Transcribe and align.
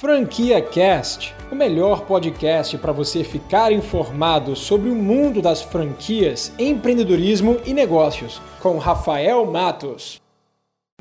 Franquia 0.00 0.62
Cast, 0.62 1.34
o 1.52 1.54
melhor 1.54 2.06
podcast 2.06 2.78
para 2.78 2.90
você 2.90 3.22
ficar 3.22 3.70
informado 3.70 4.56
sobre 4.56 4.88
o 4.88 4.94
mundo 4.94 5.42
das 5.42 5.60
franquias, 5.60 6.54
empreendedorismo 6.58 7.58
e 7.66 7.74
negócios, 7.74 8.40
com 8.62 8.78
Rafael 8.78 9.44
Matos. 9.44 10.18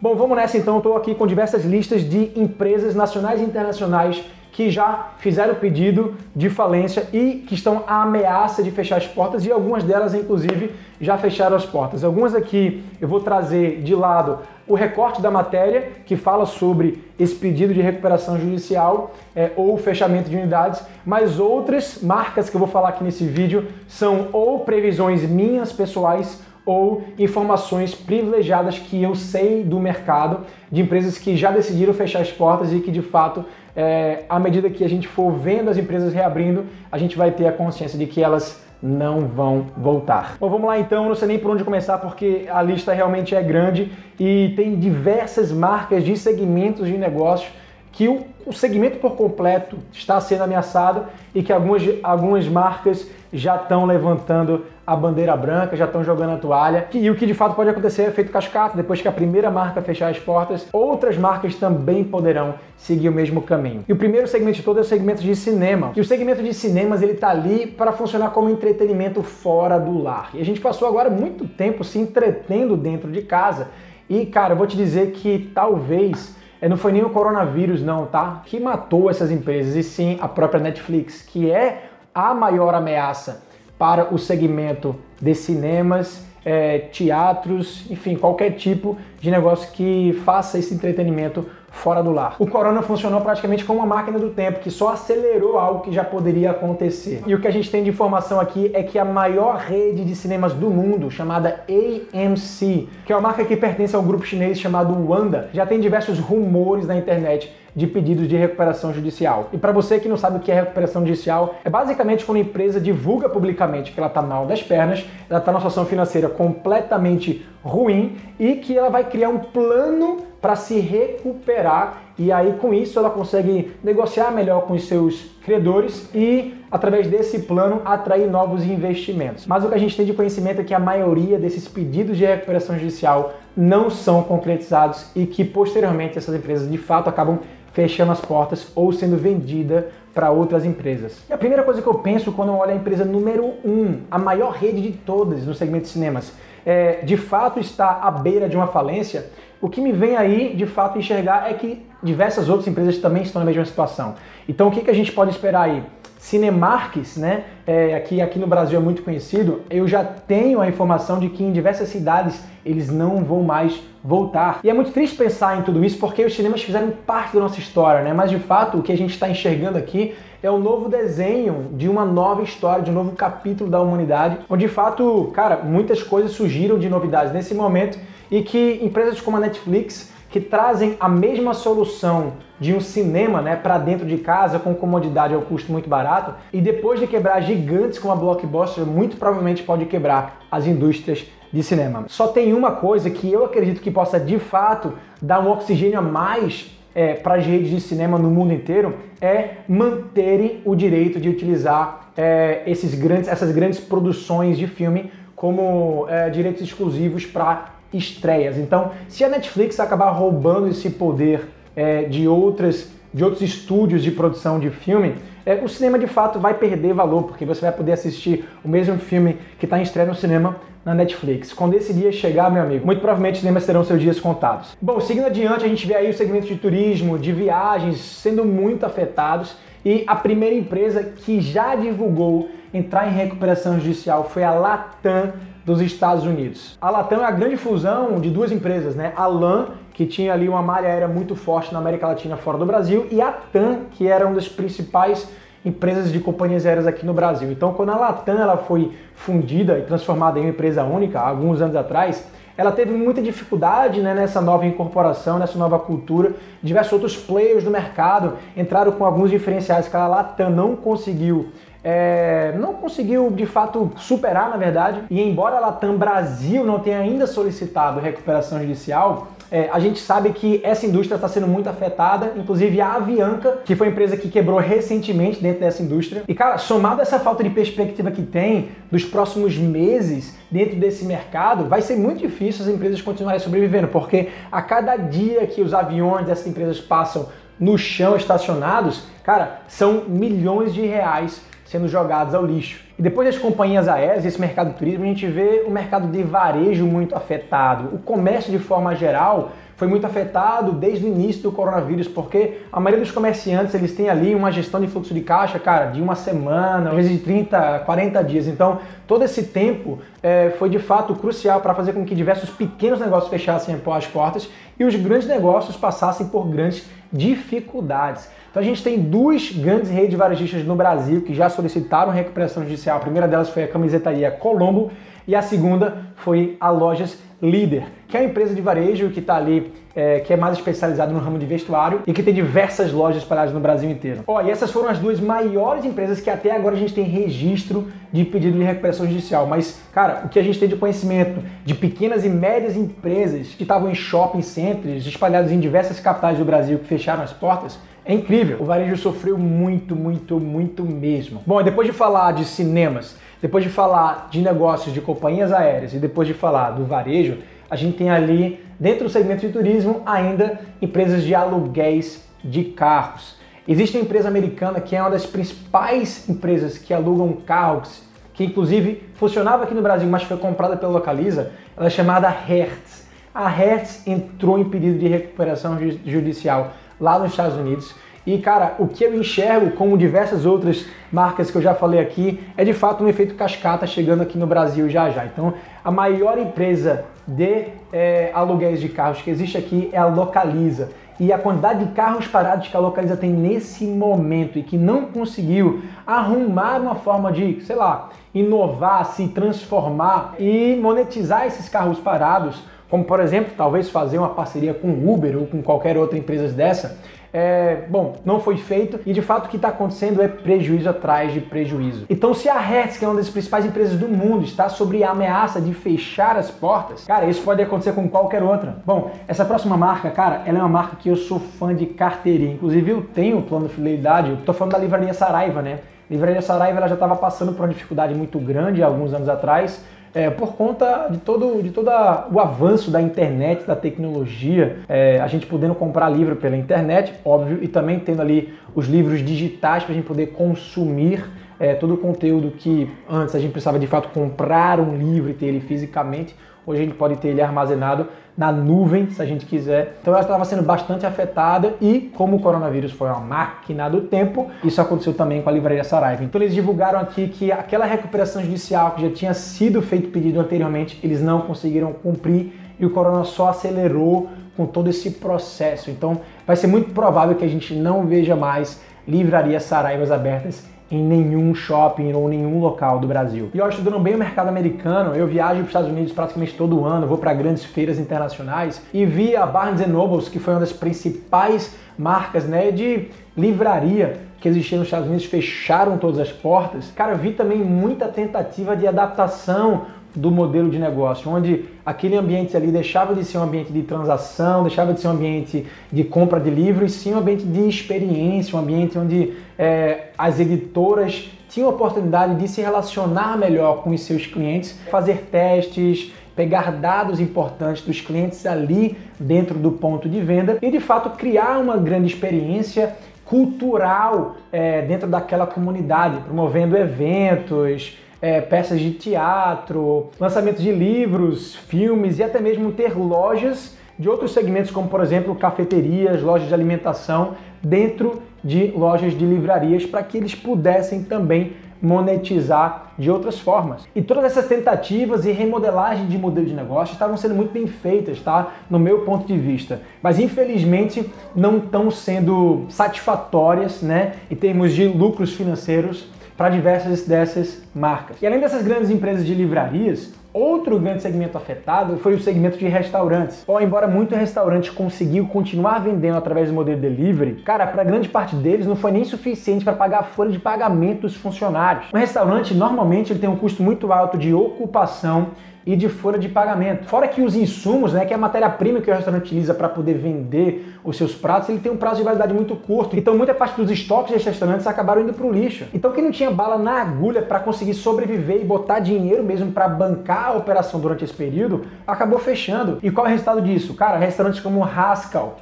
Bom, 0.02 0.16
vamos 0.16 0.36
nessa 0.36 0.58
então. 0.58 0.80
Estou 0.80 0.98
aqui 0.98 1.16
com 1.16 1.26
diversas 1.26 1.64
listas 1.64 2.04
de 2.04 2.38
empresas 2.38 2.94
nacionais 2.94 3.40
e 3.40 3.46
internacionais 3.46 4.22
que 4.60 4.70
já 4.70 5.12
fizeram 5.20 5.56
pedido 5.56 6.16
de 6.36 6.50
falência 6.50 7.08
e 7.14 7.46
que 7.48 7.56
estão 7.56 7.86
à 7.88 8.02
ameaça 8.02 8.62
de 8.62 8.70
fechar 8.72 8.98
as 8.98 9.08
portas 9.08 9.46
e 9.46 9.52
algumas 9.54 9.86
delas, 9.86 10.14
inclusive, 10.14 10.72
já 11.00 11.18
fecharam 11.18 11.56
as 11.56 11.66
portas. 11.66 12.04
Algumas 12.04 12.36
aqui 12.36 12.84
eu 13.00 13.08
vou 13.08 13.22
trazer 13.22 13.82
de 13.82 13.96
lado 13.96 14.40
o 14.68 14.76
recorte 14.76 15.22
da 15.22 15.32
matéria 15.32 15.90
que 16.06 16.18
fala 16.18 16.46
sobre 16.46 17.02
esse 17.18 17.36
pedido 17.36 17.74
de 17.74 17.80
recuperação 17.80 18.38
judicial 18.38 19.16
é, 19.34 19.52
ou 19.56 19.78
fechamento 19.78 20.30
de 20.30 20.36
unidades, 20.36 20.84
mas 21.06 21.40
outras 21.40 22.02
marcas 22.04 22.50
que 22.50 22.56
eu 22.58 22.60
vou 22.60 22.68
falar 22.68 22.90
aqui 22.90 23.02
nesse 23.02 23.24
vídeo 23.24 23.66
são 23.88 24.28
ou 24.34 24.60
previsões 24.60 25.24
minhas 25.24 25.72
pessoais 25.72 26.44
ou 26.70 27.04
informações 27.18 27.96
privilegiadas 27.96 28.78
que 28.78 29.02
eu 29.02 29.16
sei 29.16 29.64
do 29.64 29.80
mercado 29.80 30.42
de 30.72 30.82
empresas 30.82 31.18
que 31.18 31.36
já 31.36 31.50
decidiram 31.50 31.96
fechar 31.96 32.22
as 32.22 32.32
portas 32.32 32.72
e 32.72 32.80
que 32.80 32.92
de 32.92 33.02
fato, 33.02 33.44
é, 33.76 34.24
à 34.30 34.40
medida 34.40 34.70
que 34.70 34.84
a 34.84 34.88
gente 34.88 35.08
for 35.08 35.32
vendo 35.32 35.72
as 35.72 35.78
empresas 35.78 36.14
reabrindo, 36.14 36.66
a 36.92 36.98
gente 37.00 37.18
vai 37.18 37.32
ter 37.32 37.48
a 37.48 37.52
consciência 37.52 37.98
de 37.98 38.06
que 38.06 38.22
elas 38.22 38.64
não 38.84 39.22
vão 39.22 39.66
voltar. 39.76 40.38
Bom, 40.40 40.48
vamos 40.48 40.68
lá 40.68 40.78
então, 40.78 41.08
não 41.08 41.16
sei 41.16 41.28
nem 41.28 41.40
por 41.40 41.50
onde 41.50 41.64
começar 41.64 41.98
porque 41.98 42.46
a 42.48 42.62
lista 42.62 42.94
realmente 42.94 43.34
é 43.34 43.42
grande 43.42 43.92
e 44.20 44.54
tem 44.56 44.76
diversas 44.76 45.52
marcas 45.52 46.04
de 46.04 46.16
segmentos 46.16 46.88
de 46.88 46.98
negócio 47.00 47.50
que 47.92 48.08
o, 48.08 48.26
o 48.50 48.54
segmento 48.54 48.98
por 48.98 49.16
completo 49.16 49.78
está 49.94 50.20
sendo 50.20 50.42
ameaçado 50.42 51.06
e 51.36 51.44
que 51.44 51.54
algumas, 51.54 51.84
algumas 52.02 52.48
marcas 52.48 53.08
já 53.32 53.56
estão 53.58 53.86
levantando 53.86 54.66
a 54.88 54.96
bandeira 54.96 55.38
branca, 55.38 55.78
já 55.78 55.86
estão 55.86 56.04
jogando 56.04 56.32
a 56.32 56.38
toalha. 56.38 56.88
E 56.92 57.12
o 57.12 57.16
que 57.16 57.28
de 57.28 57.36
fato 57.36 57.54
pode 57.54 57.70
acontecer 57.70 58.02
é 58.02 58.10
feito 58.10 58.32
cascata, 58.32 58.76
depois 58.76 59.00
que 59.00 59.08
a 59.08 59.12
primeira 59.12 59.52
marca 59.52 59.84
fechar 59.84 60.10
as 60.10 60.18
portas, 60.18 60.68
outras 60.74 61.16
marcas 61.16 61.54
também 61.54 62.04
poderão 62.04 62.56
seguir 62.76 63.08
o 63.08 63.12
mesmo 63.12 63.44
caminho. 63.44 63.86
E 63.88 63.94
o 63.94 63.96
primeiro 63.96 64.28
segmento 64.28 64.58
de 64.58 64.64
todo 64.64 64.80
é 64.80 64.82
o 64.82 64.84
segmento 64.86 65.22
de 65.22 65.36
cinema. 65.36 65.92
E 65.96 66.02
o 66.02 66.04
segmento 66.04 66.42
de 66.42 66.52
cinemas 66.52 67.04
ele 67.04 67.12
está 67.12 67.30
ali 67.30 67.68
para 67.68 67.92
funcionar 67.92 68.32
como 68.32 68.50
entretenimento 68.50 69.22
fora 69.22 69.78
do 69.78 70.02
lar. 70.02 70.32
E 70.34 70.42
a 70.42 70.46
gente 70.46 70.60
passou 70.60 70.88
agora 70.88 71.12
muito 71.12 71.48
tempo 71.48 71.84
se 71.84 72.00
entretendo 72.00 72.76
dentro 72.76 73.12
de 73.12 73.22
casa. 73.22 73.68
E 74.10 74.26
cara, 74.26 74.54
eu 74.54 74.58
vou 74.58 74.66
te 74.66 74.76
dizer 74.76 75.12
que 75.12 75.52
talvez 75.54 76.39
não 76.68 76.76
foi 76.76 76.92
nem 76.92 77.04
o 77.04 77.10
coronavírus 77.10 77.82
não, 77.82 78.06
tá? 78.06 78.42
Que 78.46 78.60
matou 78.60 79.10
essas 79.10 79.32
empresas 79.32 79.76
e 79.76 79.84
sim 79.84 80.18
a 80.20 80.28
própria 80.28 80.60
Netflix, 80.60 81.22
que 81.22 81.50
é 81.50 81.90
a 82.14 82.34
maior 82.34 82.74
ameaça 82.74 83.44
para 83.78 84.14
o 84.14 84.18
segmento 84.18 84.96
de 85.22 85.34
cinemas, 85.34 86.26
é, 86.44 86.80
teatros, 86.80 87.90
enfim, 87.90 88.16
qualquer 88.16 88.52
tipo 88.52 88.98
de 89.22 89.32
negócio 89.32 89.72
que 89.72 90.20
faça 90.26 90.58
esse 90.58 90.74
entretenimento 90.74 91.46
fora 91.72 92.02
do 92.02 92.12
lar. 92.12 92.36
O 92.40 92.48
corona 92.48 92.82
funcionou 92.82 93.22
praticamente 93.22 93.64
como 93.64 93.80
uma 93.80 93.86
máquina 93.86 94.20
do 94.20 94.30
tempo, 94.30 94.60
que 94.60 94.72
só 94.72 94.90
acelerou 94.90 95.58
algo 95.58 95.82
que 95.82 95.92
já 95.92 96.04
poderia 96.04 96.52
acontecer. 96.52 97.24
E 97.26 97.34
o 97.34 97.42
que 97.42 97.48
a 97.48 97.52
gente 97.52 97.70
tem 97.70 97.84
de 97.84 97.90
informação 97.90 98.40
aqui 98.40 98.72
é 98.74 98.84
que 98.84 98.98
a 98.98 99.06
maior 99.06 99.58
rede 99.58 100.04
de 100.04 100.16
cinemas 100.16 100.54
do 100.54 100.70
mundo, 100.70 101.10
chamada 101.10 101.64
AMC, 101.68 102.90
que 103.06 103.14
é 103.14 103.16
uma 103.16 103.22
marca 103.22 103.44
que 103.46 103.56
pertence 103.56 103.96
ao 103.96 104.02
grupo 104.02 104.26
chinês 104.26 104.60
chamado 104.60 104.94
Wanda, 105.10 105.50
já 105.54 105.66
tem 105.66 105.80
diversos 105.80 106.20
rumores 106.20 106.88
na 106.88 106.96
internet 106.96 107.54
de 107.76 107.88
pedidos 107.88 108.28
de 108.28 108.36
recuperação 108.36 108.94
judicial. 108.94 109.50
E 109.54 109.58
para 109.58 109.72
você 109.72 110.00
que 110.00 110.10
não 110.10 110.18
sabe 110.18 110.38
o 110.38 110.40
que 110.40 110.52
é 110.52 110.56
recuperação 110.56 111.06
judicial, 111.06 111.56
é 111.64 111.70
basicamente 111.70 112.26
quando 112.26 112.38
a 112.38 112.42
empresa 112.42 112.80
divulga 112.80 113.30
publicamente 113.30 113.92
que 113.92 114.00
ela 114.00 114.08
está 114.08 114.22
mal 114.22 114.46
das 114.46 114.62
pernas, 114.62 115.06
ela 115.30 115.40
está 115.40 115.52
numa 115.52 115.62
situação 115.62 115.86
financeira 115.86 116.28
completamente 116.28 117.46
ruim 117.64 118.18
e 118.40 118.56
que 118.56 118.78
ela 118.78 118.90
vai 118.90 119.04
criar 119.04 119.30
um 119.30 119.40
plano 119.40 120.29
para 120.42 120.56
se 120.56 120.80
recuperar 120.80 122.04
e 122.18 122.32
aí 122.32 122.54
com 122.60 122.74
isso 122.74 123.00
ela 123.00 123.10
consegue 123.10 123.72
negociar 123.84 124.32
melhor 124.32 124.62
com 124.64 124.74
os 124.74 124.88
seus 124.88 125.32
credores 125.44 126.10
e 126.14 126.56
através 126.72 127.08
desse 127.08 127.40
plano 127.40 127.82
atrair 127.86 128.30
novos 128.30 128.64
investimentos. 128.64 129.48
Mas 129.48 129.64
o 129.64 129.70
que 129.70 129.76
a 129.76 129.78
gente 129.78 129.96
tem 129.96 130.06
de 130.06 130.14
conhecimento 130.14 130.62
é 130.62 130.64
que 130.64 130.74
a 130.74 130.80
maioria 130.80 131.40
desses 131.40 131.68
pedidos 131.68 132.18
de 132.18 132.26
recuperação 132.26 132.78
judicial 132.78 133.34
não 133.56 133.90
são 133.90 134.24
concretizados 134.24 135.12
e 135.16 135.26
que 135.26 135.44
posteriormente 135.44 136.18
essas 136.18 136.36
empresas 136.36 136.70
de 136.70 136.78
fato 136.78 137.10
acabam 137.10 137.40
fechando 137.72 138.12
as 138.12 138.20
portas 138.20 138.68
ou 138.76 138.92
sendo 138.92 139.18
vendida 139.18 139.90
para 140.14 140.32
outras 140.32 140.66
empresas. 140.66 141.20
E 141.30 141.34
a 141.34 141.38
primeira 141.38 141.64
coisa 141.64 141.82
que 141.82 141.88
eu 141.88 141.96
penso 141.96 142.32
quando 142.32 142.50
eu 142.50 142.56
olho 142.56 142.72
a 142.72 142.76
empresa 142.76 143.06
número 143.06 143.54
um, 143.64 144.02
a 144.10 144.18
maior 144.18 144.52
rede 144.52 144.82
de 144.82 144.92
todas 144.92 145.46
no 145.46 145.54
segmento 145.54 145.84
de 145.84 145.90
cinemas, 145.90 146.34
é, 146.66 147.02
de 147.04 147.16
fato 147.16 147.60
está 147.60 148.00
à 148.02 148.12
beira 148.12 148.50
de 148.50 148.56
uma 148.56 148.68
falência, 148.68 149.30
o 149.62 149.70
que 149.70 149.82
me 149.82 149.92
vem 149.92 150.16
aí, 150.16 150.56
de 150.56 150.66
fato, 150.66 150.98
enxergar 150.98 151.50
é 151.50 151.54
que 151.54 151.86
diversas 152.02 152.48
outras 152.48 152.68
empresas 152.68 152.98
também 152.98 153.24
estão 153.24 153.40
na 153.40 153.46
mesma 153.46 153.66
situação. 153.66 154.16
Então, 154.48 154.68
o 154.68 154.72
que, 154.72 154.82
que 154.82 154.90
a 154.90 154.94
gente 154.94 155.12
pode 155.12 155.32
esperar 155.32 155.64
aí? 155.64 155.84
Cinemarques, 156.20 157.16
né, 157.16 157.46
é, 157.66 157.96
aqui, 157.96 158.22
aqui 158.22 158.38
no 158.38 158.46
Brasil 158.46 158.78
é 158.78 158.82
muito 158.82 159.02
conhecido, 159.02 159.62
eu 159.70 159.88
já 159.88 160.04
tenho 160.04 160.60
a 160.60 160.68
informação 160.68 161.18
de 161.18 161.30
que 161.30 161.42
em 161.42 161.52
diversas 161.52 161.88
cidades 161.88 162.44
eles 162.66 162.90
não 162.90 163.24
vão 163.24 163.42
mais 163.42 163.82
voltar. 164.04 164.60
E 164.62 164.70
é 164.70 164.74
muito 164.74 164.92
triste 164.92 165.16
pensar 165.16 165.58
em 165.58 165.62
tudo 165.62 165.84
isso 165.84 165.98
porque 165.98 166.24
os 166.24 166.36
cinemas 166.36 166.62
fizeram 166.62 166.92
parte 167.08 167.34
da 167.34 167.40
nossa 167.40 167.58
história, 167.58 168.04
né? 168.04 168.14
Mas 168.14 168.30
de 168.30 168.38
fato 168.38 168.78
o 168.78 168.84
que 168.84 168.92
a 168.92 168.98
gente 168.98 169.14
está 169.14 169.30
enxergando 169.30 169.78
aqui 169.78 170.14
é 170.44 170.52
um 170.52 170.60
novo 170.60 170.90
desenho 170.90 171.70
de 171.74 171.88
uma 171.88 172.04
nova 172.04 172.44
história, 172.44 172.84
de 172.84 172.92
um 172.92 172.94
novo 172.94 173.14
capítulo 173.14 173.70
da 173.70 173.82
humanidade, 173.82 174.40
onde 174.50 174.68
de 174.68 174.72
fato, 174.72 175.32
cara, 175.34 175.58
muitas 175.64 176.04
coisas 176.04 176.32
surgiram 176.32 176.78
de 176.78 176.90
novidades 176.90 177.34
nesse 177.34 177.54
momento 177.54 177.98
e 178.30 178.42
que 178.44 178.80
empresas 178.82 179.22
como 179.22 179.38
a 179.38 179.40
Netflix 179.40 180.12
que 180.30 180.40
trazem 180.40 180.96
a 181.00 181.10
mesma 181.10 181.54
solução 181.54 182.34
de 182.60 182.74
um 182.74 182.80
cinema 182.80 183.42
né, 183.42 183.56
para 183.56 183.78
dentro 183.78 184.06
de 184.06 184.18
casa 184.18 184.60
com 184.60 184.76
comodidade 184.76 185.34
ao 185.34 185.42
custo 185.42 185.72
muito 185.72 185.90
barato 185.90 186.36
e 186.54 186.62
depois 186.62 187.00
de 187.00 187.08
quebrar 187.08 187.42
gigantes 187.42 187.98
como 187.98 188.14
a 188.14 188.16
Blockbuster, 188.16 188.86
muito 188.86 189.18
provavelmente 189.18 189.64
pode 189.64 189.86
quebrar 189.86 190.42
as 190.52 190.68
indústrias 190.68 191.26
de 191.52 191.64
cinema. 191.64 192.06
Só 192.08 192.28
tem 192.28 192.54
uma 192.54 192.72
coisa 192.72 193.10
que 193.10 193.32
eu 193.32 193.44
acredito 193.46 193.82
que 193.82 193.90
possa 193.90 194.20
de 194.20 194.38
fato 194.38 194.94
dar 195.22 195.40
um 195.40 195.50
oxigênio 195.50 195.98
a 195.98 196.02
mais 196.02 196.76
é, 196.94 197.14
para 197.14 197.36
as 197.36 197.46
redes 197.46 197.70
de 197.70 197.80
cinema 197.80 198.18
no 198.18 198.30
mundo 198.30 198.54
inteiro 198.54 198.96
é 199.22 199.58
manterem 199.68 200.62
o 200.66 200.76
direito 200.76 201.20
de 201.20 201.30
utilizar 201.30 202.12
é, 202.18 202.64
esses 202.68 202.94
grandes, 202.94 203.28
essas 203.28 203.52
grandes 203.52 203.80
produções 203.80 204.58
de 204.58 204.68
filme 204.68 205.12
como 205.36 206.06
é, 206.10 206.30
direitos 206.30 206.62
exclusivos 206.62 207.26
para 207.26 207.79
estreias. 207.94 208.58
Então, 208.58 208.92
se 209.08 209.24
a 209.24 209.30
Netflix 209.30 209.80
acabar 209.80 210.12
roubando 210.12 210.68
esse 210.68 210.90
poder 210.90 211.48
é, 211.76 212.04
de 212.04 212.28
outras 212.28 212.90
de 213.14 213.24
outros 213.24 213.42
estúdios 213.42 214.04
de 214.04 214.12
produção 214.12 214.60
de 214.60 214.70
filme, 214.70 215.16
é, 215.46 215.56
o 215.56 215.68
cinema 215.68 215.98
de 215.98 216.06
fato 216.06 216.40
vai 216.40 216.54
perder 216.54 216.94
valor, 216.94 217.24
porque 217.24 217.44
você 217.44 217.62
vai 217.62 217.72
poder 217.72 217.94
assistir 217.94 218.48
o 218.64 218.70
mesmo 218.70 218.98
filme 219.00 219.38
que 219.58 219.66
está 219.66 219.80
em 219.80 219.82
estreia 219.82 220.08
no 220.08 220.14
cinema 220.14 220.58
na 220.86 220.94
Netflix. 220.94 221.52
Quando 221.52 221.74
esse 221.74 221.94
dia 221.94 222.12
chegar, 222.12 222.52
meu 222.52 222.62
amigo, 222.62 222.86
muito 222.86 223.00
provavelmente 223.00 223.36
os 223.36 223.40
cinemas 223.40 223.66
terão 223.66 223.84
seus 223.84 224.00
dias 224.00 224.20
contados. 224.20 224.78
Bom, 224.82 225.00
seguindo 225.00 225.26
adiante, 225.26 225.66
a 225.66 225.68
gente 225.68 225.86
vê 225.88 225.96
aí 225.96 226.10
o 226.10 226.14
segmento 226.14 226.48
de 226.48 226.56
turismo, 226.56 227.18
de 227.18 227.32
viagens 227.32 228.00
sendo 228.00 228.46
muito 228.46 228.86
afetados 228.86 229.56
e 229.84 230.04
a 230.06 230.16
primeira 230.16 230.56
empresa 230.56 231.04
que 231.04 231.42
já 231.42 231.76
divulgou 231.76 232.50
entrar 232.74 233.08
em 233.08 233.12
recuperação 233.12 233.80
judicial 233.80 234.30
foi 234.30 234.44
a 234.44 234.52
Latam 234.52 235.34
dos 235.70 235.82
Estados 235.82 236.26
Unidos. 236.26 236.76
A 236.82 236.90
Latam 236.90 237.22
é 237.22 237.26
a 237.26 237.32
grande 237.32 237.56
fusão 237.56 238.20
de 238.20 238.32
duas 238.32 238.52
empresas, 238.52 238.96
né? 238.96 239.14
A 239.16 239.28
LAN, 239.28 239.68
que 239.94 240.08
tinha 240.08 240.34
ali 240.34 240.50
uma 240.50 240.64
malha 240.64 240.88
aérea 240.88 241.08
muito 241.08 241.36
forte 241.36 241.72
na 241.72 241.78
América 241.78 242.08
Latina 242.08 242.36
fora 242.38 242.58
do 242.58 242.66
Brasil, 242.66 243.06
e 243.12 243.22
a 243.22 243.32
TAM, 243.32 243.82
que 243.92 244.08
era 244.08 244.26
uma 244.26 244.34
das 244.34 244.50
principais 244.50 245.30
empresas 245.64 246.12
de 246.12 246.20
companhias 246.20 246.66
aéreas 246.66 246.88
aqui 246.88 247.06
no 247.06 247.14
Brasil. 247.14 247.52
Então, 247.52 247.72
quando 247.74 247.90
a 247.90 247.98
Latam 247.98 248.40
ela 248.40 248.58
foi 248.58 248.94
fundida 249.14 249.78
e 249.78 249.84
transformada 249.84 250.40
em 250.40 250.44
uma 250.44 250.50
empresa 250.50 250.84
única, 250.84 251.20
alguns 251.20 251.62
anos 251.62 251.76
atrás, 251.76 252.28
ela 252.58 252.72
teve 252.72 252.92
muita 252.92 253.22
dificuldade 253.22 254.02
né, 254.02 254.14
nessa 254.16 254.42
nova 254.42 254.66
incorporação, 254.66 255.38
nessa 255.38 255.58
nova 255.58 255.78
cultura. 255.78 256.34
Diversos 256.64 256.94
outros 256.94 257.16
players 257.16 257.64
do 257.64 257.70
mercado 257.70 258.34
entraram 258.58 258.92
com 258.94 259.06
alguns 259.06 259.30
diferenciais 259.30 259.88
que 259.88 259.96
a 259.96 260.08
Latam 260.08 260.50
não 260.50 260.76
conseguiu 260.76 261.50
é, 261.84 262.54
não 262.58 262.74
conseguiu 262.74 263.30
de 263.32 263.46
fato 263.46 263.92
superar, 263.98 264.50
na 264.50 264.58
verdade. 264.58 265.02
E 265.10 265.22
embora 265.22 265.58
a 265.58 265.60
Latam 265.60 265.98
Brasil 265.98 266.66
não 266.66 266.80
tenha 266.80 267.00
ainda 267.00 267.26
solicitado 267.26 268.00
recuperação 268.00 268.60
judicial, 268.60 269.28
é, 269.52 269.68
a 269.72 269.80
gente 269.80 270.00
sabe 270.00 270.32
que 270.32 270.62
essa 270.64 270.86
indústria 270.86 271.16
está 271.16 271.28
sendo 271.28 271.48
muito 271.48 271.68
afetada, 271.68 272.34
inclusive 272.36 272.80
a 272.80 272.94
Avianca, 272.94 273.60
que 273.66 273.76
foi 273.76 273.88
a 273.88 273.90
empresa 273.90 274.16
que 274.16 274.30
quebrou 274.30 274.60
recentemente 274.60 275.42
dentro 275.42 275.62
dessa 275.62 275.82
indústria. 275.82 276.24
E 276.28 276.36
cara, 276.36 276.58
somado 276.60 277.00
a 277.00 277.02
essa 277.02 277.20
falta 277.20 277.44
de 277.44 277.50
perspectiva 277.50 278.12
que 278.12 278.22
tem 278.22 278.70
dos 278.92 279.04
próximos 279.04 279.58
meses 279.58 280.38
dentro 280.52 280.76
desse 280.76 281.04
mercado, 281.04 281.66
vai 281.66 281.82
ser 281.82 281.96
muito 281.96 282.20
difícil 282.20 282.64
as 282.64 282.70
empresas 282.70 283.02
continuarem 283.02 283.40
sobrevivendo, 283.40 283.88
porque 283.88 284.30
a 284.52 284.62
cada 284.62 284.96
dia 284.96 285.48
que 285.48 285.62
os 285.62 285.74
aviões 285.74 286.28
dessas 286.28 286.46
empresas 286.46 286.80
passam 286.80 287.30
no 287.60 287.78
chão 287.78 288.16
estacionados, 288.16 289.04
cara, 289.24 289.62
são 289.68 290.06
milhões 290.08 290.74
de 290.74 290.86
reais 290.86 291.42
sendo 291.70 291.88
jogados 291.88 292.34
ao 292.34 292.44
lixo. 292.44 292.89
E 293.00 293.02
depois 293.02 293.26
das 293.26 293.38
companhias 293.38 293.88
aéreas, 293.88 294.26
esse 294.26 294.42
mercado 294.42 294.74
de 294.74 294.78
turismo, 294.78 295.06
a 295.06 295.08
gente 295.08 295.26
vê 295.26 295.64
o 295.66 295.72
mercado 295.72 296.06
de 296.10 296.22
varejo 296.22 296.86
muito 296.86 297.16
afetado. 297.16 297.96
O 297.96 297.98
comércio, 297.98 298.52
de 298.52 298.60
forma 298.60 298.94
geral, 298.94 299.54
foi 299.78 299.88
muito 299.88 300.06
afetado 300.06 300.74
desde 300.74 301.06
o 301.06 301.08
início 301.08 301.44
do 301.44 301.50
coronavírus, 301.54 302.10
porque 302.10 302.58
a 302.70 302.78
maioria 302.78 303.06
dos 303.06 303.14
comerciantes 303.14 303.74
eles 303.74 303.96
têm 303.96 304.10
ali 304.10 304.36
uma 304.36 304.52
gestão 304.52 304.82
de 304.82 304.88
fluxo 304.88 305.14
de 305.14 305.22
caixa, 305.22 305.58
cara, 305.58 305.86
de 305.86 306.02
uma 306.02 306.14
semana, 306.14 306.90
às 306.90 306.96
vezes 306.98 307.14
de 307.14 307.20
30, 307.20 307.80
40 307.86 308.22
dias. 308.22 308.48
Então, 308.48 308.80
todo 309.08 309.24
esse 309.24 309.44
tempo 309.44 310.00
é, 310.22 310.50
foi 310.60 310.70
de 310.70 310.78
fato 310.78 311.16
crucial 311.16 311.62
para 311.62 311.74
fazer 311.74 311.94
com 311.94 312.04
que 312.04 312.14
diversos 312.14 312.50
pequenos 312.50 313.00
negócios 313.00 313.30
fechassem 313.30 313.80
as 313.96 314.08
portas 314.08 314.50
e 314.78 314.84
os 314.84 314.94
grandes 314.98 315.26
negócios 315.26 315.78
passassem 315.78 316.28
por 316.28 316.50
grandes 316.50 316.86
dificuldades. 317.14 318.30
Então 318.50 318.62
a 318.62 318.66
gente 318.66 318.84
tem 318.84 319.00
duas 319.00 319.52
grandes 319.52 319.90
redes 319.90 320.18
varejistas 320.18 320.64
no 320.66 320.76
Brasil 320.76 321.22
que 321.22 321.34
já 321.34 321.50
solicitaram 321.50 322.12
recuperação 322.12 322.64
judicial. 322.64 322.89
A 322.96 323.00
primeira 323.00 323.28
delas 323.28 323.50
foi 323.50 323.64
a 323.64 323.68
camisetaria 323.68 324.32
Colombo 324.32 324.92
e 325.28 325.36
a 325.36 325.42
segunda 325.42 326.06
foi 326.16 326.58
a 326.60 326.70
Lojas 326.70 327.18
Líder, 327.42 327.86
que 328.08 328.18
é 328.18 328.20
uma 328.20 328.30
empresa 328.30 328.54
de 328.54 328.62
varejo 328.62 329.10
que 329.12 329.20
está 329.20 329.38
ali, 329.38 329.72
é, 329.96 330.20
que 330.20 330.34
é 330.34 330.36
mais 330.36 330.58
especializada 330.58 331.12
no 331.14 331.20
ramo 331.20 331.40
de 331.40 331.46
vestuário 331.46 332.02
e 332.06 332.12
que 332.12 332.22
tem 332.22 332.34
diversas 332.34 332.92
lojas 332.92 333.22
espalhadas 333.24 333.54
no 333.54 333.62
Brasil 333.62 333.90
inteiro. 333.90 334.24
Ó, 334.28 334.42
e 334.42 334.52
essas 334.52 334.72
foram 334.72 334.90
as 334.90 335.00
duas 335.00 335.22
maiores 335.22 335.86
empresas 335.86 336.20
que 336.20 336.30
até 336.30 336.52
agora 336.52 336.76
a 336.76 336.78
gente 336.78 336.94
tem 336.94 337.06
registro 337.06 337.88
de 338.12 338.26
pedido 338.26 338.58
de 338.58 338.64
recuperação 338.64 339.08
judicial. 339.08 339.48
Mas, 339.48 339.80
cara, 339.94 340.24
o 340.26 340.30
que 340.30 340.38
a 340.38 340.44
gente 340.44 340.60
tem 340.60 340.68
de 340.68 340.76
conhecimento 340.76 341.42
de 341.64 341.74
pequenas 341.74 342.26
e 342.26 342.30
médias 342.30 342.76
empresas 342.76 343.50
que 343.50 343.64
estavam 343.64 343.90
em 343.90 343.96
shopping 343.96 344.42
centers 344.42 345.06
espalhados 345.06 345.52
em 345.52 345.60
diversas 345.60 346.00
capitais 346.00 346.38
do 346.38 346.44
Brasil 346.44 346.78
que 346.80 346.86
fecharam 346.86 347.24
as 347.24 347.32
portas, 347.32 347.80
é 348.04 348.14
incrível. 348.14 348.58
O 348.60 348.66
varejo 348.66 348.98
sofreu 348.98 349.38
muito, 349.38 349.96
muito, 349.96 350.40
muito 350.40 350.84
mesmo. 350.84 351.42
Bom, 351.46 351.62
depois 351.62 351.88
de 351.88 351.94
falar 351.94 352.34
de 352.34 352.44
cinemas, 352.44 353.16
depois 353.42 353.64
de 353.64 353.70
falar 353.70 354.28
de 354.32 354.42
negócios 354.42 354.94
de 354.94 355.00
companhias 355.00 355.52
aéreas 355.52 355.94
e 355.94 355.98
depois 355.98 356.28
de 356.28 356.34
falar 356.34 356.72
do 356.72 356.86
varejo, 356.86 357.29
a 357.70 357.76
gente 357.76 357.98
tem 357.98 358.10
ali, 358.10 358.64
dentro 358.80 359.06
do 359.06 359.10
segmento 359.10 359.46
de 359.46 359.54
turismo, 359.54 360.02
ainda 360.06 360.60
empresas 360.82 361.24
de 361.24 361.36
aluguéis 361.36 362.28
de 362.44 362.64
carros. 362.64 363.38
Existe 363.68 363.98
uma 363.98 364.04
empresa 364.04 364.28
americana 364.28 364.80
que 364.80 364.96
é 364.96 365.02
uma 365.02 365.12
das 365.12 365.26
principais 365.26 366.28
empresas 366.28 366.78
que 366.78 366.94
alugam 366.94 367.34
carros, 367.46 368.04
que 368.34 368.44
inclusive 368.44 369.04
funcionava 369.16 369.64
aqui 369.64 369.74
no 369.74 369.82
Brasil, 369.82 370.10
mas 370.10 370.24
foi 370.24 370.38
comprada 370.38 370.76
pela 370.76 370.92
Localiza, 370.92 371.52
ela 371.78 371.88
é 371.88 371.90
chamada 371.90 372.30
Hertz. 372.30 373.08
A 373.34 373.48
Hertz 373.48 374.08
entrou 374.08 374.58
em 374.58 374.64
pedido 374.64 374.98
de 374.98 375.08
recuperação 375.08 375.78
judicial 376.06 376.74
lá 377.00 377.20
nos 377.20 377.32
Estados 377.32 377.58
Unidos 377.58 377.94
e, 378.26 378.38
cara, 378.38 378.76
o 378.78 378.88
que 378.88 379.04
eu 379.04 379.20
enxergo, 379.20 379.72
como 379.72 379.98
diversas 379.98 380.46
outras 380.46 380.86
marcas 381.12 381.50
que 381.50 381.58
eu 381.58 381.62
já 381.62 381.74
falei 381.74 382.00
aqui, 382.00 382.40
é 382.56 382.64
de 382.64 382.74
fato 382.74 383.04
um 383.04 383.08
efeito 383.08 383.34
cascata 383.36 383.88
chegando 383.88 384.22
aqui 384.22 384.38
no 384.38 384.46
Brasil 384.46 384.90
já 384.90 385.10
já. 385.10 385.26
Então, 385.26 385.54
a 385.84 385.90
maior 385.90 386.38
empresa 386.38 387.06
de 387.30 387.68
é, 387.92 388.32
aluguéis 388.34 388.80
de 388.80 388.90
carros 388.90 389.22
que 389.22 389.30
existe 389.30 389.58
aqui 389.58 389.90
é 389.94 389.98
a 389.98 390.06
Localiza. 390.06 390.90
E 391.20 391.34
a 391.34 391.38
quantidade 391.38 391.84
de 391.84 391.92
carros 391.92 392.28
parados 392.28 392.70
que 392.70 392.78
a 392.78 392.80
Localiza 392.80 393.18
tem 393.18 393.30
nesse 393.30 393.86
momento 393.86 394.58
e 394.58 394.64
que 394.64 394.78
não 394.78 395.08
conseguiu 395.08 395.82
arrumar 396.08 396.80
uma 396.80 396.96
forma 396.96 397.30
de, 397.32 397.62
sei 397.62 397.76
lá, 397.76 398.10
inovar, 398.34 399.06
se 399.06 399.28
transformar 399.28 400.36
e 400.40 400.78
monetizar 400.82 401.46
esses 401.46 401.68
carros 401.68 402.00
parados, 402.00 402.64
como 402.90 403.04
por 403.04 403.20
exemplo, 403.20 403.52
talvez 403.58 403.90
fazer 403.90 404.18
uma 404.18 404.30
parceria 404.30 404.74
com 404.74 404.88
Uber 404.90 405.38
ou 405.38 405.46
com 405.46 405.62
qualquer 405.62 405.98
outra 405.98 406.18
empresa 406.18 406.48
dessa, 406.48 406.98
é, 407.34 407.84
bom, 407.90 408.16
não 408.26 408.40
foi 408.40 408.58
feito 408.58 409.00
e 409.06 409.14
de 409.14 409.22
fato 409.22 409.46
o 409.46 409.50
que 409.50 409.56
está 409.56 409.70
acontecendo 409.70 410.22
é 410.22 410.28
prejuízo 410.28 410.90
atrás 410.90 411.34
de 411.34 411.40
prejuízo. 411.40 412.06
Então, 412.10 412.34
se 412.34 412.50
a 412.50 412.60
Hertz, 412.60 412.98
que 412.98 413.06
é 413.06 413.08
uma 413.08 413.18
das 413.18 413.30
principais 413.30 413.66
empresas 413.66 413.98
do 413.98 414.08
mundo, 414.08 414.44
está 414.44 414.70
sobre 414.70 415.04
a 415.04 415.12
ameaça 415.12 415.62
de 415.62 415.74
fechar 415.74 416.36
as 416.38 416.50
portas, 416.50 417.06
cara, 417.06 417.26
isso 417.26 417.42
pode 417.44 417.62
acontecer 417.62 417.94
com 417.94 418.08
qualquer 418.08 418.42
outra. 418.44 418.78
Bom, 418.86 419.12
essa 419.28 419.46
próxima 419.46 419.78
marca, 419.78 420.10
cara, 420.10 420.44
ela 420.46 420.60
é 420.60 420.62
uma 420.62 420.70
marca 420.70 420.96
que 420.96 421.10
eu 421.10 421.16
sou 421.16 421.40
fã 421.40 421.76
de 421.76 421.86
carteirinha. 421.86 422.54
Inclusive, 422.54 422.92
eu 422.92 423.02
tenho 423.02 423.42
plano 423.42 423.68
de 423.68 423.74
fidelidade, 423.76 424.30
eu 424.32 424.38
tô 424.38 424.54
falando 424.54 424.74
da 424.74 424.80
Livraria 424.80 425.14
Saraiva, 425.14 425.62
né? 425.62 425.80
Livraria 426.10 426.42
Saraiva 426.42 426.80
ela 426.80 426.88
já 426.88 426.96
estava 426.96 427.16
passando 427.16 427.54
por 427.54 427.64
uma 427.64 427.68
dificuldade 427.72 428.16
muito 428.16 428.40
grande 428.40 428.82
há 428.82 428.88
alguns 428.88 429.14
anos 429.14 429.30
atrás 429.30 429.84
é, 430.14 430.30
por 430.30 430.54
conta 430.54 431.08
de 431.10 431.20
todo, 431.20 431.62
de 431.62 431.70
todo 431.70 431.90
o 432.32 432.40
avanço 432.40 432.90
da 432.90 433.02
internet, 433.02 433.66
da 433.66 433.76
tecnologia, 433.76 434.80
é, 434.88 435.20
a 435.20 435.28
gente 435.28 435.46
podendo 435.46 435.76
comprar 435.76 436.10
livro 436.10 436.36
pela 436.36 436.58
internet, 436.58 437.14
óbvio, 437.24 437.60
e 437.62 437.68
também 437.68 438.00
tendo 438.00 438.22
ali 438.22 438.54
os 438.76 438.88
livros 438.88 439.24
digitais 439.24 439.84
para 439.84 439.94
a 439.94 439.96
gente 439.96 440.06
poder 440.06 440.28
consumir 440.28 441.24
é, 441.60 441.76
todo 441.76 441.94
o 441.94 441.98
conteúdo 441.98 442.52
que 442.52 442.90
antes 443.10 443.36
a 443.36 443.40
gente 443.40 443.52
precisava 443.52 443.78
de 443.78 443.86
fato 443.86 444.10
comprar 444.10 444.80
um 444.80 444.98
livro 444.98 445.30
e 445.30 445.34
ter 445.34 445.48
ele 445.48 445.60
fisicamente. 445.60 446.36
Hoje 446.70 446.84
a 446.84 446.86
gente 446.86 446.94
pode 446.94 447.16
ter 447.16 447.30
ele 447.30 447.42
armazenado 447.42 448.06
na 448.38 448.52
nuvem, 448.52 449.10
se 449.10 449.20
a 449.20 449.26
gente 449.26 449.44
quiser. 449.44 449.98
Então 450.00 450.14
ela 450.14 450.22
estava 450.22 450.46
sendo 450.46 450.62
bastante 450.62 451.04
afetada 451.04 451.74
e, 451.82 452.12
como 452.16 452.38
o 452.38 452.40
coronavírus 452.40 452.92
foi 452.92 453.10
uma 453.10 453.20
máquina 453.20 453.90
do 453.90 454.02
tempo, 454.02 454.52
isso 454.64 454.80
aconteceu 454.80 455.16
também 455.16 455.42
com 455.42 455.50
a 455.50 455.52
livraria 455.52 455.84
Saraiva. 455.84 456.24
Então 456.24 456.40
eles 456.40 456.54
divulgaram 456.54 457.00
aqui 457.00 457.28
que 457.28 457.52
aquela 457.52 457.86
recuperação 457.86 458.44
judicial 458.44 458.92
que 458.92 459.02
já 459.02 459.10
tinha 459.10 459.34
sido 459.34 459.82
feito 459.82 460.10
pedido 460.10 460.40
anteriormente, 460.40 461.00
eles 461.04 461.24
não 461.24 461.42
conseguiram 461.42 461.92
cumprir 461.92 462.54
e 462.80 462.86
o 462.86 462.92
corona 462.92 463.24
só 463.24 463.50
acelerou 463.50 464.30
com 464.56 464.68
todo 464.68 464.92
esse 464.92 465.10
processo. 465.10 465.90
Então 465.90 466.22
vai 466.46 466.56
ser 466.56 466.68
muito 466.68 466.94
provável 466.94 467.36
que 467.36 467.44
a 467.44 467.50
gente 467.50 467.74
não 467.74 468.06
veja 468.06 468.36
mais 468.36 468.80
livrarias 469.08 469.64
Saraivas 469.64 470.12
abertas 470.12 470.64
em 470.92 471.04
nenhum 471.04 471.54
shopping 471.54 472.14
ou 472.14 472.28
nenhum 472.28 472.60
local 472.60 473.00
do 473.00 473.08
Brasil. 473.08 473.50
E 473.54 473.58
eu 473.58 473.70
estudando 473.70 474.00
bem 474.00 474.16
o 474.16 474.18
mercado 474.18 474.48
americano, 474.48 475.16
eu 475.16 475.28
viajo 475.28 475.56
para 475.56 475.62
os 475.62 475.70
Estados 475.70 475.90
Unidos 475.90 476.12
praticamente 476.12 476.54
todo 476.56 476.86
ano, 476.86 477.08
vou 477.08 477.18
para 477.18 477.34
grandes 477.34 477.64
feiras 477.64 478.00
internacionais 478.00 478.82
e 478.94 479.06
vi 479.06 479.36
a 479.36 479.46
Barnes 479.46 479.86
Nobles, 479.88 480.30
que 480.30 480.40
foi 480.40 480.54
uma 480.54 480.60
das 480.60 480.74
principais 480.74 481.76
marcas 481.98 482.46
né, 482.46 482.72
de 482.72 483.10
livraria 483.38 484.30
que 484.40 484.48
existia 484.48 484.78
nos 484.78 484.88
Estados 484.88 485.08
Unidos, 485.08 485.26
fecharam 485.26 485.98
todas 485.98 486.18
as 486.18 486.32
portas. 486.32 486.92
Cara, 486.96 487.14
vi 487.14 487.32
também 487.32 487.58
muita 487.58 488.08
tentativa 488.08 488.76
de 488.76 488.88
adaptação 488.88 489.86
do 490.16 490.32
modelo 490.32 490.70
de 490.70 490.80
negócio, 490.80 491.30
onde 491.30 491.66
aquele 491.86 492.16
ambiente 492.16 492.56
ali 492.58 492.72
deixava 492.72 493.14
de 493.14 493.24
ser 493.24 493.38
um 493.38 493.44
ambiente 493.44 493.72
de 493.72 493.84
transação, 493.84 494.64
deixava 494.64 494.94
de 494.94 495.00
ser 495.00 495.08
um 495.08 495.12
ambiente 495.12 495.66
de 495.92 496.04
compra 496.04 496.40
de 496.40 496.50
livros, 496.50 496.94
sim 496.94 497.14
um 497.14 497.20
ambiente 497.20 497.44
de 497.44 497.68
experiência, 497.68 498.56
um 498.56 498.60
ambiente 498.60 498.98
onde 498.98 499.34
é, 499.58 500.10
as 500.18 500.40
editoras 500.40 501.30
tinham 501.50 501.70
a 501.70 501.72
oportunidade 501.72 502.36
de 502.36 502.48
se 502.48 502.62
relacionar 502.62 503.38
melhor 503.38 503.84
com 503.84 503.90
os 503.90 504.02
seus 504.02 504.26
clientes, 504.26 504.78
fazer 504.90 505.28
testes, 505.32 506.12
pegar 506.36 506.72
dados 506.72 507.20
importantes 507.20 507.84
dos 507.84 508.00
clientes 508.00 508.46
ali 508.46 508.98
dentro 509.20 509.60
do 509.60 509.72
ponto 509.72 510.08
de 510.08 510.22
venda 510.22 510.58
e 510.62 510.72
de 510.72 510.80
fato 510.80 511.18
criar 511.18 511.60
uma 511.60 511.76
grande 511.76 512.08
experiência 512.14 512.96
cultural 513.26 514.38
é, 514.52 514.82
dentro 514.82 515.08
daquela 515.08 515.46
comunidade, 515.46 516.18
promovendo 516.22 516.78
eventos, 516.78 517.98
é, 518.22 518.42
peças 518.42 518.80
de 518.80 518.92
teatro, 518.92 520.10
lançamentos 520.20 520.62
de 520.62 520.72
livros, 520.72 521.56
filmes 521.56 522.20
e 522.20 522.24
até 522.24 522.40
mesmo 522.40 522.72
ter 522.72 522.98
lojas 522.98 523.78
de 523.98 524.08
outros 524.10 524.32
segmentos, 524.32 524.72
como 524.72 524.88
por 524.88 525.02
exemplo 525.02 525.36
cafeterias, 525.36 526.22
lojas 526.22 526.48
de 526.48 526.54
alimentação, 526.54 527.36
dentro 527.62 528.22
de 528.44 528.68
lojas 528.68 529.18
de 529.18 529.26
livrarias, 529.26 529.86
para 529.86 530.02
que 530.04 530.18
eles 530.18 530.34
pudessem 530.34 531.04
também 531.04 531.54
monetizar 531.82 532.94
de 532.98 533.10
outras 533.10 533.40
formas. 533.40 533.88
E 533.96 534.02
todas 534.02 534.26
essas 534.26 534.48
tentativas 534.48 535.26
e 535.26 535.32
remodelagem 535.32 536.08
de 536.08 536.18
modelo 536.18 536.46
de 536.46 536.54
negócio 536.54 536.94
estavam 536.94 537.16
sendo 537.16 537.36
muito 537.36 537.52
bem 537.52 537.68
feitas, 537.68 538.20
tá? 538.20 538.52
No 538.70 538.78
meu 538.78 539.00
ponto 539.06 539.26
de 539.26 539.38
vista. 539.38 539.82
Mas 540.02 540.20
infelizmente 540.20 541.10
não 541.34 541.58
estão 541.58 541.90
sendo 541.90 542.66
satisfatórias, 542.70 543.82
né? 543.82 544.16
Em 544.30 544.36
termos 544.36 544.74
de 544.74 544.88
lucros 544.88 545.34
financeiros 545.34 546.08
para 546.40 546.56
diversas 546.56 547.06
dessas 547.06 547.62
marcas. 547.76 548.22
E 548.22 548.26
além 548.26 548.40
dessas 548.40 548.64
grandes 548.64 548.90
empresas 548.90 549.26
de 549.26 549.36
livrarias, 549.36 550.10
Outro 550.32 550.78
grande 550.78 551.02
segmento 551.02 551.36
afetado 551.36 551.98
foi 551.98 552.14
o 552.14 552.20
segmento 552.20 552.56
de 552.56 552.68
restaurantes. 552.68 553.44
Bom, 553.48 553.60
embora 553.60 553.88
muito 553.88 554.14
restaurante 554.14 554.72
conseguiu 554.72 555.26
continuar 555.26 555.80
vendendo 555.80 556.18
através 556.18 556.50
do 556.50 556.54
modelo 556.54 556.80
delivery, 556.80 557.42
cara, 557.42 557.66
para 557.66 557.84
grande 557.84 558.08
parte 558.08 558.36
deles 558.36 558.68
não 558.68 558.76
foi 558.76 558.92
nem 558.92 559.04
suficiente 559.04 559.66
para 559.66 559.74
pagar 559.74 560.00
a 560.02 560.04
folha 560.04 560.30
de 560.30 560.38
pagamento 560.38 561.02
dos 561.02 561.16
funcionários. 561.16 561.88
Um 561.92 561.98
restaurante 561.98 562.54
normalmente 562.54 563.12
ele 563.12 563.20
tem 563.20 563.28
um 563.28 563.38
custo 563.38 563.64
muito 563.64 563.92
alto 563.92 564.20
de 564.20 564.32
ocupação 564.32 565.30
e 565.66 565.76
de 565.76 565.90
folha 565.90 566.18
de 566.18 566.30
pagamento. 566.30 566.86
Fora 566.86 567.08
que 567.08 567.22
os 567.22 567.36
insumos, 567.36 567.94
né, 567.94 568.06
que 568.06 568.14
é 568.14 568.16
a 568.16 568.20
matéria-prima 568.20 568.82
que 568.82 568.90
o 568.90 568.94
restaurante 568.94 569.26
utiliza 569.26 569.54
para 569.54 569.70
poder 569.70 569.96
vender 569.96 570.76
os 570.84 570.98
seus 570.98 571.14
pratos, 571.14 571.50
ele 571.50 571.60
tem 571.60 571.72
um 571.72 571.78
prazo 571.78 571.98
de 571.98 572.04
validade 572.04 572.34
muito 572.34 572.56
curto. 572.56 572.96
Então 572.98 573.16
muita 573.16 573.34
parte 573.34 573.60
dos 573.60 573.70
estoques 573.70 574.12
desses 574.12 574.28
restaurantes 574.28 574.66
acabaram 574.66 575.02
indo 575.02 575.14
para 575.14 575.26
o 575.26 575.32
lixo. 575.32 575.66
Então 575.74 575.92
quem 575.92 576.04
não 576.04 576.12
tinha 576.12 576.32
bala 576.32 576.58
na 576.58 576.82
agulha 576.82 577.22
para 577.22 577.40
conseguir 577.40 577.74
sobreviver 577.74 578.42
e 578.42 578.46
botar 578.46 578.80
dinheiro 578.80 579.24
mesmo 579.24 579.52
para 579.52 579.68
bancar 579.68 580.19
a 580.28 580.34
operação 580.34 580.80
durante 580.80 581.04
esse 581.04 581.14
período, 581.14 581.66
acabou 581.86 582.20
fechando. 582.20 582.80
E 582.82 582.92
qual 582.92 583.06
é 583.06 583.10
o 583.10 583.12
resultado 583.12 583.42
disso? 583.42 583.74
Cara, 583.74 583.98
restaurantes 583.98 584.40
como 584.40 584.64
Haskell, 584.64 585.36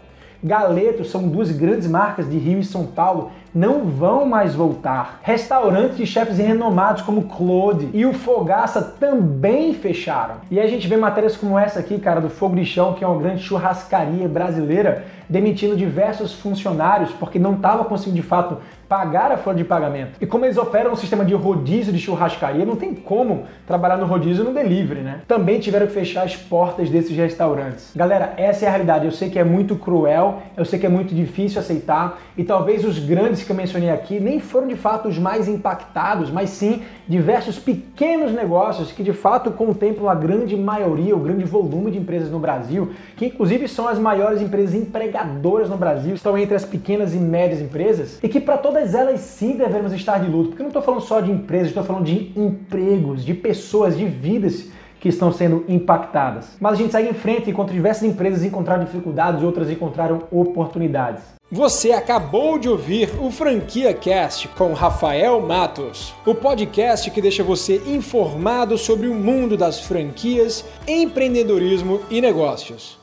Galeto 0.43 1.03
são 1.03 1.27
duas 1.27 1.51
grandes 1.51 1.87
marcas 1.87 2.29
de 2.29 2.37
Rio 2.37 2.59
e 2.59 2.63
São 2.63 2.85
Paulo 2.85 3.31
não 3.57 3.85
vão 3.85 4.23
mais 4.23 4.53
voltar. 4.53 5.19
Restaurantes 5.23 5.97
de 5.97 6.05
chefes 6.05 6.37
renomados 6.37 7.01
como 7.01 7.23
Claude 7.23 7.89
e 7.91 8.05
o 8.05 8.13
Fogaça 8.13 8.83
também 8.83 9.73
fecharam. 9.73 10.35
E 10.51 10.59
a 10.59 10.67
gente 10.67 10.87
vê 10.87 10.95
matérias 10.95 11.35
como 11.35 11.57
essa 11.57 11.79
aqui, 11.79 11.97
cara, 11.97 12.21
do 12.21 12.29
Fogo 12.29 12.55
de 12.55 12.65
Chão, 12.65 12.93
que 12.93 13.03
é 13.03 13.07
uma 13.07 13.19
grande 13.19 13.41
churrascaria 13.41 14.27
brasileira, 14.27 15.05
demitindo 15.27 15.75
diversos 15.75 16.33
funcionários 16.33 17.11
porque 17.13 17.39
não 17.39 17.55
estava 17.55 17.83
conseguindo 17.83 18.21
de 18.21 18.21
fato 18.21 18.59
pagar 18.87 19.31
a 19.31 19.37
folha 19.37 19.57
de 19.57 19.63
pagamento. 19.63 20.11
E 20.21 20.25
como 20.25 20.45
eles 20.45 20.57
operam 20.57 20.93
um 20.93 20.95
sistema 20.95 21.25
de 21.25 21.33
rodízio 21.33 21.91
de 21.91 21.99
churrascaria, 21.99 22.65
não 22.65 22.75
tem 22.75 22.93
como 22.93 23.45
trabalhar 23.65 23.97
no 23.97 24.05
rodízio 24.05 24.43
no 24.43 24.53
delivery, 24.53 25.01
né? 25.01 25.21
Também 25.27 25.59
tiveram 25.59 25.87
que 25.87 25.93
fechar 25.93 26.23
as 26.23 26.35
portas 26.35 26.89
desses 26.89 27.15
restaurantes. 27.15 27.91
Galera, 27.95 28.33
essa 28.37 28.65
é 28.65 28.67
a 28.67 28.71
realidade. 28.71 29.05
Eu 29.05 29.11
sei 29.11 29.29
que 29.29 29.37
é 29.37 29.43
muito 29.43 29.75
cruel, 29.75 30.41
eu 30.55 30.63
sei 30.63 30.79
que 30.79 30.85
é 30.85 30.89
muito 30.89 31.13
difícil 31.13 31.59
aceitar 31.59 32.19
e 32.37 32.43
talvez 32.43 32.85
os 32.85 32.97
grandes 32.99 33.43
que 33.47 33.51
eu 33.51 33.55
mencionei 33.55 33.89
aqui 33.89 34.19
nem 34.19 34.39
foram 34.39 34.67
de 34.67 34.75
fato 34.75 35.07
os 35.09 35.17
mais 35.17 35.47
impactados, 35.47 36.29
mas 36.29 36.51
sim 36.51 36.83
diversos 37.07 37.57
pequenos 37.57 38.31
negócios 38.31 38.91
que 38.91 39.01
de 39.01 39.13
fato 39.13 39.51
contemplam 39.51 40.07
a 40.07 40.15
grande 40.15 40.55
maioria, 40.55 41.15
o 41.15 41.19
grande 41.19 41.43
volume 41.43 41.91
de 41.91 41.97
empresas 41.97 42.29
no 42.29 42.39
Brasil, 42.39 42.91
que 43.15 43.25
inclusive 43.25 43.67
são 43.67 43.87
as 43.87 43.97
maiores 43.97 44.41
empresas 44.41 44.75
empregadoras 44.75 45.69
no 45.69 45.77
Brasil, 45.77 46.13
estão 46.13 46.37
entre 46.37 46.55
as 46.55 46.63
pequenas 46.63 47.13
e 47.13 47.17
médias 47.17 47.59
empresas 47.59 48.19
e 48.21 48.29
que 48.29 48.39
para 48.39 48.57
toda 48.57 48.77
todas 48.77 48.93
elas 48.93 49.21
sim 49.21 49.55
devemos 49.55 49.93
estar 49.93 50.19
de 50.19 50.29
luto, 50.29 50.49
porque 50.49 50.61
não 50.61 50.69
estou 50.69 50.83
falando 50.83 51.01
só 51.01 51.19
de 51.19 51.31
empresas, 51.31 51.69
estou 51.69 51.83
falando 51.83 52.05
de 52.05 52.31
empregos, 52.35 53.25
de 53.25 53.33
pessoas, 53.33 53.97
de 53.97 54.05
vidas 54.05 54.69
que 54.99 55.09
estão 55.09 55.31
sendo 55.31 55.63
impactadas. 55.67 56.57
Mas 56.59 56.73
a 56.73 56.75
gente 56.75 56.91
segue 56.91 57.09
em 57.09 57.13
frente 57.13 57.49
enquanto 57.49 57.71
diversas 57.71 58.03
empresas 58.03 58.43
encontraram 58.43 58.83
dificuldades, 58.83 59.43
outras 59.43 59.69
encontraram 59.69 60.23
oportunidades. 60.31 61.37
Você 61.49 61.93
acabou 61.93 62.59
de 62.59 62.67
ouvir 62.67 63.09
o 63.21 63.31
Franquia 63.31 63.93
Cast 63.93 64.49
com 64.49 64.73
Rafael 64.73 65.39
Matos, 65.39 66.13
o 66.25 66.35
podcast 66.35 67.09
que 67.09 67.21
deixa 67.21 67.41
você 67.41 67.81
informado 67.87 68.77
sobre 68.77 69.07
o 69.07 69.13
mundo 69.13 69.55
das 69.55 69.79
franquias, 69.79 70.65
empreendedorismo 70.85 72.01
e 72.09 72.19
negócios. 72.19 72.99